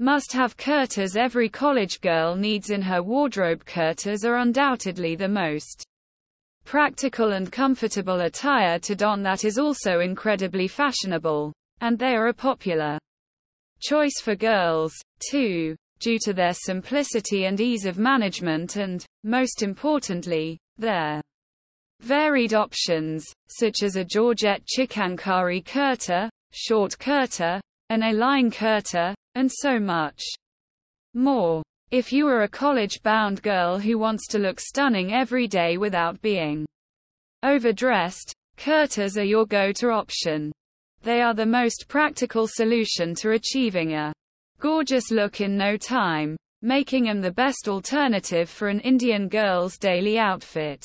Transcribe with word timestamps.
Must-have 0.00 0.56
kurtas 0.56 1.14
every 1.16 1.48
college 1.48 2.00
girl 2.00 2.34
needs 2.34 2.70
in 2.70 2.82
her 2.82 3.00
wardrobe 3.00 3.64
kurtas 3.64 4.24
are 4.24 4.38
undoubtedly 4.38 5.14
the 5.14 5.28
most 5.28 5.84
practical 6.64 7.32
and 7.32 7.52
comfortable 7.52 8.22
attire 8.22 8.80
to 8.80 8.96
don 8.96 9.22
that 9.22 9.44
is 9.44 9.56
also 9.56 10.00
incredibly 10.00 10.66
fashionable. 10.66 11.52
And 11.80 11.96
they 11.96 12.16
are 12.16 12.26
a 12.26 12.34
popular 12.34 12.98
choice 13.80 14.20
for 14.20 14.34
girls, 14.34 14.92
too, 15.30 15.76
due 16.00 16.18
to 16.24 16.32
their 16.32 16.54
simplicity 16.54 17.44
and 17.44 17.60
ease 17.60 17.86
of 17.86 17.96
management 17.96 18.74
and, 18.74 19.06
most 19.22 19.62
importantly, 19.62 20.58
their 20.76 21.20
varied 22.00 22.52
options, 22.52 23.24
such 23.46 23.84
as 23.84 23.94
a 23.94 24.04
Georgette 24.04 24.62
Chikankari 24.66 25.64
kurta, 25.64 26.28
short 26.52 26.98
kurta, 26.98 27.60
an 27.90 28.02
A-line 28.02 28.50
kurta, 28.50 29.13
and 29.34 29.50
so 29.50 29.78
much 29.78 30.22
more. 31.14 31.62
If 31.90 32.12
you 32.12 32.26
are 32.28 32.42
a 32.42 32.48
college-bound 32.48 33.42
girl 33.42 33.78
who 33.78 33.98
wants 33.98 34.26
to 34.28 34.38
look 34.38 34.58
stunning 34.58 35.12
every 35.12 35.46
day 35.46 35.76
without 35.76 36.20
being 36.22 36.66
overdressed, 37.42 38.32
kurtas 38.56 39.16
are 39.16 39.24
your 39.24 39.46
go-to 39.46 39.90
option. 39.90 40.50
They 41.02 41.20
are 41.20 41.34
the 41.34 41.46
most 41.46 41.86
practical 41.88 42.48
solution 42.48 43.14
to 43.16 43.32
achieving 43.32 43.92
a 43.92 44.12
gorgeous 44.58 45.10
look 45.10 45.40
in 45.40 45.56
no 45.56 45.76
time, 45.76 46.36
making 46.62 47.04
them 47.04 47.20
the 47.20 47.30
best 47.30 47.68
alternative 47.68 48.48
for 48.48 48.68
an 48.68 48.80
Indian 48.80 49.28
girl's 49.28 49.76
daily 49.76 50.18
outfit. 50.18 50.84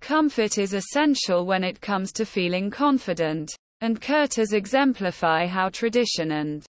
Comfort 0.00 0.58
is 0.58 0.74
essential 0.74 1.46
when 1.46 1.64
it 1.64 1.80
comes 1.80 2.12
to 2.12 2.26
feeling 2.26 2.70
confident, 2.70 3.50
and 3.80 4.00
kurtas 4.00 4.52
exemplify 4.52 5.46
how 5.46 5.70
tradition 5.70 6.32
and 6.32 6.66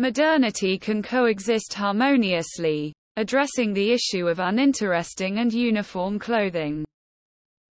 Modernity 0.00 0.78
can 0.78 1.02
coexist 1.02 1.74
harmoniously, 1.74 2.94
addressing 3.16 3.72
the 3.72 3.90
issue 3.90 4.28
of 4.28 4.38
uninteresting 4.38 5.40
and 5.40 5.52
uniform 5.52 6.20
clothing. 6.20 6.84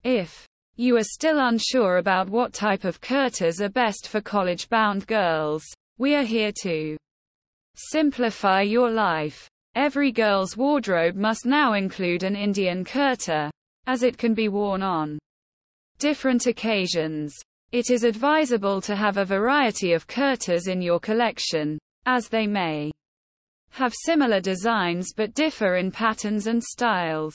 If 0.04 0.46
you 0.76 0.96
are 0.96 1.04
still 1.04 1.38
unsure 1.38 1.98
about 1.98 2.30
what 2.30 2.54
type 2.54 2.84
of 2.84 3.02
kurtas 3.02 3.60
are 3.60 3.68
best 3.68 4.08
for 4.08 4.22
college-bound 4.22 5.06
girls, 5.06 5.62
we 5.98 6.14
are 6.14 6.24
here 6.24 6.50
to 6.62 6.96
simplify 7.74 8.62
your 8.62 8.90
life. 8.90 9.46
Every 9.74 10.10
girl's 10.10 10.56
wardrobe 10.56 11.16
must 11.16 11.44
now 11.44 11.74
include 11.74 12.22
an 12.22 12.36
Indian 12.36 12.86
kurta, 12.86 13.50
as 13.86 14.02
it 14.02 14.16
can 14.16 14.32
be 14.32 14.48
worn 14.48 14.82
on 14.82 15.18
different 15.98 16.46
occasions. 16.46 17.34
It 17.70 17.90
is 17.90 18.02
advisable 18.02 18.80
to 18.80 18.96
have 18.96 19.18
a 19.18 19.27
variety 19.27 19.92
of 19.92 20.06
kurtas 20.06 20.68
in 20.68 20.80
your 20.80 21.00
collection, 21.00 21.78
as 22.06 22.28
they 22.28 22.47
may 22.47 22.91
have 23.70 23.92
similar 23.94 24.41
designs 24.41 25.12
but 25.12 25.34
differ 25.34 25.77
in 25.77 25.91
patterns 25.91 26.46
and 26.46 26.62
styles. 26.62 27.34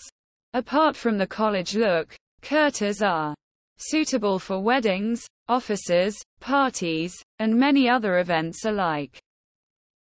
Apart 0.54 0.96
from 0.96 1.18
the 1.18 1.28
college 1.28 1.76
look, 1.76 2.16
kurtas 2.42 3.02
are 3.06 3.36
suitable 3.78 4.40
for 4.40 4.62
weddings, 4.62 5.26
offices, 5.48 6.18
parties, 6.40 7.14
and 7.40 7.54
many 7.54 7.90
other 7.90 8.20
events 8.20 8.66
alike. 8.66 9.20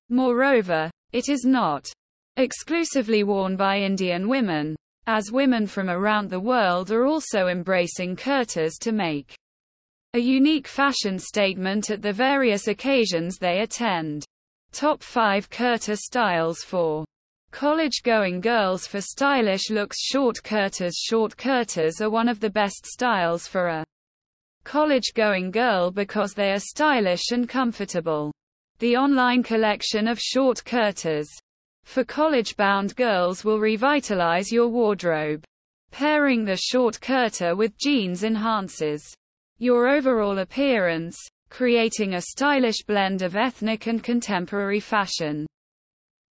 Moreover, 0.09 0.89
it 1.11 1.29
is 1.29 1.43
not 1.43 1.87
exclusively 2.37 3.23
worn 3.23 3.55
by 3.55 3.79
Indian 3.79 4.29
women, 4.29 4.75
as 5.07 5.31
women 5.31 5.67
from 5.67 5.89
around 5.89 6.29
the 6.29 6.39
world 6.39 6.91
are 6.91 7.05
also 7.05 7.47
embracing 7.47 8.15
kurtas 8.15 8.77
to 8.79 8.91
make 8.91 9.35
a 10.13 10.19
unique 10.19 10.67
fashion 10.67 11.19
statement 11.19 11.89
at 11.89 12.01
the 12.01 12.13
various 12.13 12.67
occasions 12.67 13.37
they 13.37 13.59
attend. 13.61 14.25
Top 14.71 15.01
5 15.01 15.49
kurta 15.49 15.97
styles 15.97 16.63
for 16.63 17.03
college-going 17.51 18.39
girls 18.39 18.85
for 18.85 19.01
stylish 19.01 19.69
looks 19.69 19.99
Short 19.99 20.37
kurtas 20.43 20.93
Short 20.95 21.35
kurtas 21.35 22.01
are 22.01 22.09
one 22.09 22.29
of 22.29 22.39
the 22.39 22.49
best 22.49 22.85
styles 22.85 23.47
for 23.47 23.67
a 23.67 23.85
college-going 24.63 25.49
girl 25.51 25.89
because 25.89 26.33
they 26.33 26.51
are 26.51 26.59
stylish 26.59 27.31
and 27.31 27.49
comfortable. 27.49 28.31
The 28.77 28.95
online 28.95 29.41
collection 29.41 30.07
of 30.07 30.19
short 30.19 30.63
kurtas 30.63 31.27
for 31.83 32.03
college-bound 32.03 32.95
girls 32.95 33.43
will 33.43 33.59
revitalize 33.59 34.51
your 34.51 34.67
wardrobe. 34.67 35.43
Pairing 35.91 36.45
the 36.45 36.55
short 36.55 36.99
kurta 37.01 37.57
with 37.57 37.77
jeans 37.79 38.23
enhances 38.23 39.13
your 39.57 39.89
overall 39.89 40.37
appearance, 40.37 41.17
creating 41.49 42.13
a 42.13 42.21
stylish 42.21 42.83
blend 42.85 43.21
of 43.21 43.35
ethnic 43.35 43.87
and 43.87 44.03
contemporary 44.03 44.79
fashion. 44.79 45.45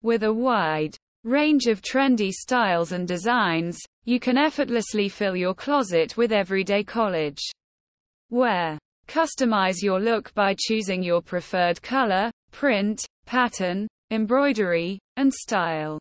With 0.04 0.24
a 0.24 0.34
wide 0.34 0.96
range 1.24 1.66
of 1.66 1.82
trendy 1.82 2.32
styles 2.32 2.92
and 2.92 3.08
designs, 3.08 3.80
you 4.04 4.20
can 4.20 4.38
effortlessly 4.38 5.10
fill 5.10 5.36
your 5.36 5.54
closet 5.54 6.16
with 6.18 6.32
everyday 6.32 6.84
college 6.84 7.42
wear. 8.30 8.78
Customize 9.08 9.82
your 9.82 10.00
look 10.00 10.34
by 10.34 10.56
choosing 10.58 11.04
your 11.04 11.22
preferred 11.22 11.82
color, 11.82 12.32
print, 12.52 13.06
pattern, 13.26 13.88
embroidery, 14.12 15.00
and 15.16 15.34
style 15.34 16.00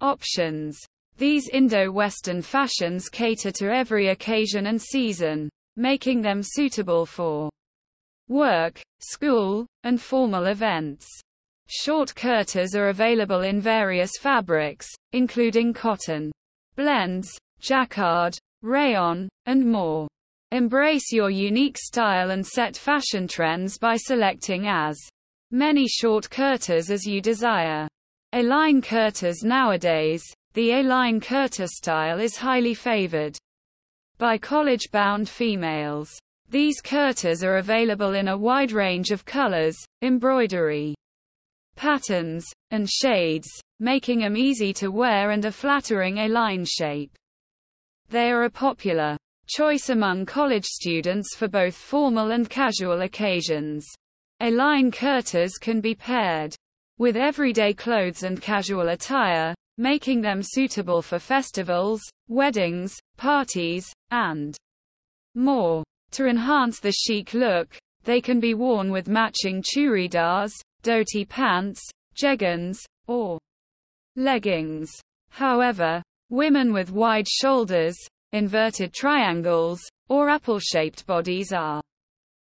options. 0.00 0.78
These 1.16 1.48
Indo-Western 1.48 2.42
fashions 2.42 3.08
cater 3.08 3.50
to 3.52 3.74
every 3.74 4.08
occasion 4.08 4.66
and 4.66 4.80
season, 4.80 5.48
making 5.76 6.22
them 6.22 6.42
suitable 6.42 7.06
for 7.06 7.50
work, 8.28 8.80
school, 9.00 9.66
and 9.84 10.00
formal 10.00 10.46
events. 10.46 11.06
Short 11.68 12.14
kurtas 12.14 12.74
are 12.74 12.88
available 12.88 13.42
in 13.42 13.60
various 13.60 14.12
fabrics, 14.18 14.88
including 15.12 15.74
cotton, 15.74 16.32
blends, 16.76 17.30
jacquard, 17.60 18.38
rayon, 18.62 19.28
and 19.46 19.70
more. 19.70 20.08
Embrace 20.50 21.12
your 21.12 21.28
unique 21.28 21.76
style 21.76 22.30
and 22.30 22.46
set 22.46 22.74
fashion 22.76 23.28
trends 23.28 23.76
by 23.76 23.96
selecting 23.96 24.66
as 24.66 24.98
many 25.50 25.86
short 25.86 26.30
kurtas 26.30 26.90
as 26.90 27.04
you 27.04 27.20
desire. 27.20 27.86
A-line 28.32 28.80
kurtas 28.80 29.42
nowadays, 29.42 30.22
the 30.54 30.72
A-line 30.72 31.20
kurta 31.20 31.68
style 31.68 32.18
is 32.18 32.36
highly 32.36 32.74
favored 32.74 33.36
by 34.16 34.38
college-bound 34.38 35.28
females. 35.28 36.10
These 36.50 36.80
kurtas 36.80 37.44
are 37.44 37.58
available 37.58 38.14
in 38.14 38.28
a 38.28 38.36
wide 38.36 38.72
range 38.72 39.10
of 39.10 39.26
colors, 39.26 39.76
embroidery, 40.00 40.94
patterns, 41.76 42.46
and 42.70 42.88
shades, 42.88 43.48
making 43.80 44.20
them 44.20 44.34
easy 44.34 44.72
to 44.74 44.90
wear 44.90 45.30
and 45.32 45.44
a 45.44 45.52
flattering 45.52 46.18
A-line 46.18 46.64
shape. 46.64 47.12
They 48.08 48.30
are 48.30 48.44
a 48.44 48.50
popular 48.50 49.18
choice 49.46 49.90
among 49.90 50.24
college 50.24 50.64
students 50.64 51.36
for 51.36 51.48
both 51.48 51.74
formal 51.74 52.30
and 52.30 52.48
casual 52.48 53.02
occasions. 53.02 53.86
A-line 54.40 54.90
kurtas 54.90 55.52
can 55.60 55.82
be 55.82 55.94
paired 55.94 56.54
with 56.98 57.16
everyday 57.16 57.74
clothes 57.74 58.22
and 58.22 58.40
casual 58.40 58.88
attire, 58.88 59.54
making 59.76 60.22
them 60.22 60.40
suitable 60.42 61.02
for 61.02 61.18
festivals, 61.18 62.00
weddings, 62.28 62.96
parties, 63.18 63.92
and 64.10 64.56
more. 65.34 65.84
To 66.12 66.26
enhance 66.26 66.80
the 66.80 66.92
chic 66.92 67.34
look, 67.34 67.76
they 68.04 68.20
can 68.20 68.40
be 68.40 68.54
worn 68.54 68.90
with 68.90 69.08
matching 69.08 69.62
churidars, 69.62 70.52
dhoti 70.82 71.28
pants, 71.28 71.80
jeggings, 72.20 72.78
or 73.06 73.38
leggings. 74.16 74.90
However, 75.30 76.02
women 76.30 76.72
with 76.72 76.90
wide 76.90 77.28
shoulders, 77.28 77.96
inverted 78.32 78.92
triangles, 78.92 79.80
or 80.08 80.28
apple-shaped 80.28 81.06
bodies 81.06 81.52
are 81.52 81.82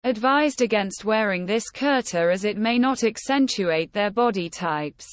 advised 0.04 0.62
against 0.62 1.06
wearing 1.06 1.46
this 1.46 1.70
kurta 1.70 2.32
as 2.32 2.44
it 2.44 2.58
may 2.58 2.80
not 2.80 3.04
accentuate 3.04 3.94
their 3.94 4.10
body 4.10 4.50
types. 4.50 5.08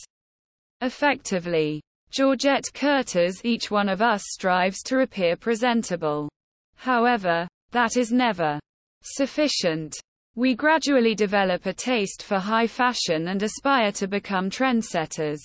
Effectively, 0.81 1.83
Georgette 2.11 2.73
kurtas 2.73 3.45
each 3.45 3.71
one 3.71 3.89
of 3.89 4.01
us 4.01 4.23
strives 4.29 4.83
to 4.85 5.01
appear 5.01 5.37
presentable. 5.37 6.29
However, 6.77 7.47
that 7.71 7.97
is 7.97 8.13
never 8.13 8.59
sufficient. 9.03 9.95
We 10.35 10.55
gradually 10.55 11.15
develop 11.15 11.67
a 11.67 11.73
taste 11.73 12.23
for 12.23 12.39
high 12.39 12.67
fashion 12.67 13.29
and 13.29 13.43
aspire 13.43 13.93
to 13.93 14.07
become 14.07 14.51
trendsetters. 14.51 15.41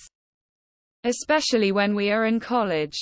Especially 1.02 1.72
when 1.72 1.94
we 1.94 2.10
are 2.10 2.26
in 2.26 2.40
college. 2.40 2.96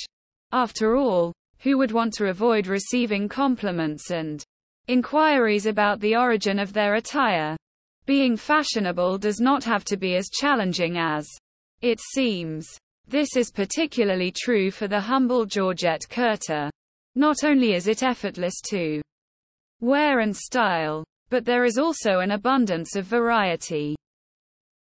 After 0.51 0.95
all, 0.95 1.33
who 1.59 1.77
would 1.77 1.91
want 1.91 2.13
to 2.15 2.29
avoid 2.29 2.67
receiving 2.67 3.29
compliments 3.29 4.11
and 4.11 4.43
inquiries 4.87 5.65
about 5.65 5.99
the 5.99 6.15
origin 6.15 6.59
of 6.59 6.73
their 6.73 6.95
attire? 6.95 7.55
Being 8.05 8.35
fashionable 8.35 9.17
does 9.17 9.39
not 9.39 9.63
have 9.63 9.85
to 9.85 9.95
be 9.95 10.15
as 10.15 10.29
challenging 10.29 10.97
as 10.97 11.25
it 11.81 11.99
seems. 12.01 12.67
This 13.07 13.37
is 13.37 13.51
particularly 13.51 14.31
true 14.31 14.71
for 14.71 14.87
the 14.87 14.99
humble 14.99 15.45
Georgette 15.45 16.03
kurta. 16.09 16.69
Not 17.15 17.43
only 17.43 17.73
is 17.73 17.87
it 17.87 18.03
effortless 18.03 18.59
to 18.69 19.01
wear 19.83 20.21
and 20.21 20.35
style, 20.35 21.03
but 21.29 21.45
there 21.45 21.65
is 21.65 21.77
also 21.77 22.19
an 22.19 22.31
abundance 22.31 22.95
of 22.95 23.05
variety. 23.05 23.95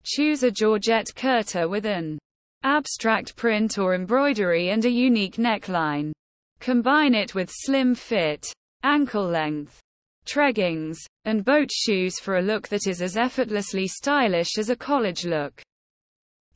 Choose 0.03 0.43
a 0.43 0.51
Georgette 0.51 1.13
kurta 1.15 1.69
with 1.69 1.85
an 1.85 2.19
abstract 2.63 3.35
print 3.35 3.79
or 3.79 3.95
embroidery 3.95 4.69
and 4.71 4.83
a 4.83 4.89
unique 4.89 5.37
neckline. 5.37 6.11
Combine 6.59 7.15
it 7.15 7.33
with 7.33 7.49
slim 7.49 7.95
fit, 7.95 8.45
ankle 8.83 9.25
length, 9.25 9.79
treggings, 10.25 10.99
and 11.25 11.45
boat 11.45 11.71
shoes 11.71 12.19
for 12.19 12.37
a 12.37 12.41
look 12.41 12.67
that 12.67 12.85
is 12.85 13.01
as 13.01 13.15
effortlessly 13.15 13.87
stylish 13.87 14.57
as 14.57 14.69
a 14.69 14.75
college 14.75 15.23
look. 15.25 15.61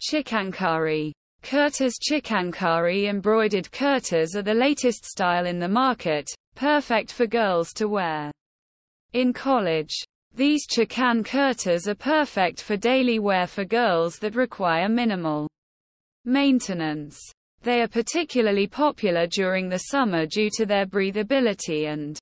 Chikankari. 0.01 1.13
Kurtas 1.43 1.95
Chikankari 1.99 3.09
embroidered 3.09 3.69
kurtas 3.69 4.33
are 4.33 4.41
the 4.41 4.53
latest 4.53 5.03
style 5.05 5.45
in 5.45 5.59
the 5.59 5.67
market, 5.67 6.29
perfect 6.55 7.11
for 7.11 7.27
girls 7.27 7.73
to 7.73 7.89
wear. 7.89 8.31
In 9.11 9.33
college, 9.33 9.93
these 10.33 10.65
chikan 10.65 11.21
kurtas 11.21 11.87
are 11.89 11.95
perfect 11.95 12.61
for 12.61 12.77
daily 12.77 13.19
wear 13.19 13.45
for 13.45 13.65
girls 13.65 14.19
that 14.19 14.35
require 14.35 14.87
minimal 14.87 15.49
maintenance. 16.23 17.19
They 17.61 17.81
are 17.81 17.89
particularly 17.89 18.65
popular 18.65 19.27
during 19.27 19.67
the 19.67 19.79
summer 19.91 20.25
due 20.25 20.49
to 20.51 20.65
their 20.65 20.85
breathability 20.85 21.91
and 21.91 22.17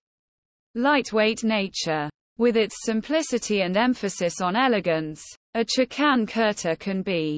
lightweight 0.74 1.44
nature. 1.44 2.10
With 2.40 2.58
its 2.58 2.76
simplicity 2.82 3.62
and 3.62 3.78
emphasis 3.78 4.42
on 4.42 4.56
elegance, 4.56 5.24
a 5.54 5.64
chikan 5.64 6.28
kurta 6.28 6.78
can 6.80 7.04
be 7.04 7.38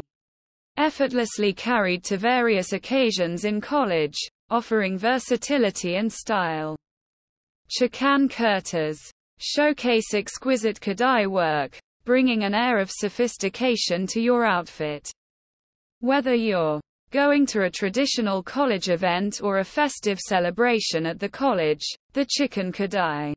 effortlessly 0.78 1.54
carried 1.54 2.04
to 2.04 2.18
various 2.18 2.74
occasions 2.74 3.46
in 3.46 3.62
college, 3.62 4.18
offering 4.50 4.98
versatility 4.98 5.96
and 5.96 6.12
style. 6.12 6.76
Chikan 7.70 8.30
kurtas 8.30 9.00
showcase 9.40 10.14
exquisite 10.14 10.80
kadai 10.80 11.28
work, 11.28 11.80
bringing 12.06 12.44
an 12.44 12.54
air 12.54 12.78
of 12.80 12.92
sophistication 12.92 14.06
to 14.08 14.22
your 14.22 14.46
outfit. 14.46 15.12
Whether 16.00 16.36
you're 16.36 16.82
going 17.12 17.46
to 17.48 17.64
a 17.64 17.70
traditional 17.70 18.42
college 18.44 18.90
event 18.90 19.42
or 19.44 19.60
a 19.60 19.64
festive 19.64 20.20
celebration 20.20 21.06
at 21.06 21.20
the 21.20 21.30
college, 21.30 21.86
the 22.14 22.26
chikan 22.26 22.74
kadai 22.74 23.34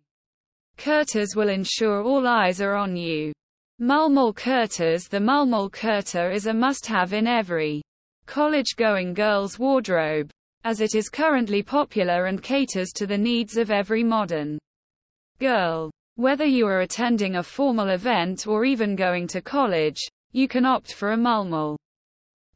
kurtas 0.78 1.36
will 1.36 1.48
ensure 1.48 2.02
all 2.02 2.26
eyes 2.26 2.60
are 2.60 2.74
on 2.74 2.96
you. 2.96 3.32
Mulmul 3.78 4.34
kurtas 4.34 5.06
The 5.06 5.18
mulmul 5.18 5.70
kurta 5.70 6.32
is 6.32 6.46
a 6.46 6.54
must-have 6.54 7.12
in 7.12 7.26
every 7.26 7.82
college-going 8.24 9.12
girl's 9.12 9.58
wardrobe, 9.58 10.30
as 10.64 10.80
it 10.80 10.94
is 10.94 11.10
currently 11.10 11.62
popular 11.62 12.24
and 12.24 12.42
caters 12.42 12.90
to 12.94 13.06
the 13.06 13.18
needs 13.18 13.58
of 13.58 13.70
every 13.70 14.02
modern 14.02 14.58
girl. 15.40 15.90
Whether 16.14 16.46
you 16.46 16.66
are 16.66 16.80
attending 16.80 17.36
a 17.36 17.42
formal 17.42 17.90
event 17.90 18.46
or 18.46 18.64
even 18.64 18.96
going 18.96 19.26
to 19.26 19.42
college, 19.42 20.00
you 20.32 20.48
can 20.48 20.64
opt 20.64 20.94
for 20.94 21.12
a 21.12 21.16
mulmul. 21.18 21.76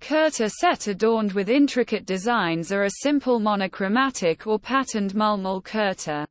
Kurta 0.01 0.51
set 0.51 0.87
adorned 0.87 1.35
with 1.35 1.51
intricate 1.51 2.07
designs 2.07 2.73
or 2.73 2.85
a 2.85 3.03
simple 3.03 3.39
monochromatic 3.39 4.47
or 4.47 4.59
patterned 4.59 5.13
mulmul 5.13 5.63
kurta. 5.63 6.25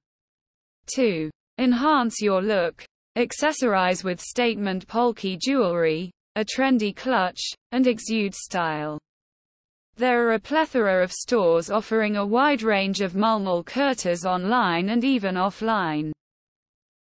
2. 0.96 1.30
Enhance 1.60 2.22
your 2.22 2.42
look. 2.42 2.84
Accessorize 3.20 4.02
with 4.02 4.22
statement 4.22 4.88
polki 4.88 5.38
jewelry, 5.38 6.10
a 6.38 6.46
trendy 6.46 6.96
clutch, 6.96 7.42
and 7.74 7.86
exude 7.86 8.34
style. 8.34 8.98
There 9.98 10.26
are 10.26 10.36
a 10.36 10.40
plethora 10.40 11.04
of 11.04 11.12
stores 11.12 11.70
offering 11.70 12.16
a 12.16 12.26
wide 12.26 12.62
range 12.62 13.02
of 13.02 13.16
mulmul 13.16 13.66
kurtas 13.66 14.24
online 14.24 14.88
and 14.88 15.04
even 15.04 15.36
offline. 15.36 16.14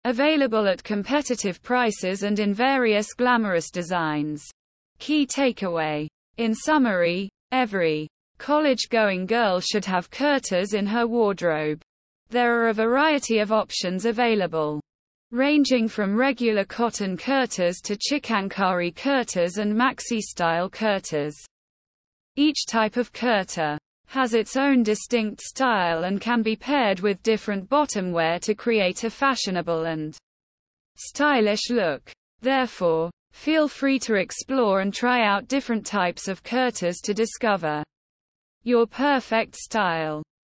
Available 0.06 0.70
at 0.70 0.86
competitive 0.86 1.62
prices 1.62 2.24
and 2.24 2.40
in 2.40 2.54
various 2.54 3.12
glamorous 3.12 3.70
designs. 3.70 4.42
Key 5.00 5.28
takeaway. 5.28 6.08
In 6.38 6.56
summary, 6.56 7.28
every 7.52 8.08
college-going 8.38 9.26
girl 9.26 9.60
should 9.60 9.84
have 9.84 10.12
kurtas 10.12 10.74
in 10.74 10.88
her 10.88 11.08
wardrobe. 11.08 11.82
There 12.30 12.62
are 12.62 12.70
a 12.70 12.74
variety 12.74 13.40
of 13.40 13.52
options 13.52 14.06
available, 14.06 14.80
ranging 15.32 15.88
from 15.88 16.16
regular 16.16 16.66
cotton 16.66 17.18
kurtas 17.18 17.82
to 17.84 17.96
chikankari 17.96 18.94
kurtas 18.94 19.58
and 19.58 19.74
maxi-style 19.74 20.70
kurtas. 20.70 21.34
Each 22.36 22.66
type 22.66 22.98
of 22.98 23.12
kurta 23.14 23.78
has 24.08 24.34
its 24.34 24.56
own 24.56 24.84
distinct 24.84 25.42
style 25.42 26.04
and 26.04 26.22
can 26.22 26.42
be 26.42 26.56
paired 26.56 27.00
with 27.00 27.24
different 27.24 27.68
bottom 27.70 28.12
wear 28.12 28.40
to 28.40 28.54
create 28.54 29.04
a 29.04 29.10
fashionable 29.10 29.86
and 29.86 30.16
stylish 30.96 31.70
look. 31.70 32.12
Therefore, 32.42 33.10
feel 33.32 33.68
free 33.68 34.00
to 34.00 34.16
explore 34.16 34.82
and 34.82 34.94
try 34.94 35.26
out 35.26 35.48
different 35.48 35.86
types 35.86 36.28
of 36.28 36.44
kurtas 36.44 37.02
to 37.04 37.14
discover 37.14 37.84
your 38.64 38.88
perfect 38.88 39.56
style. 39.56 40.24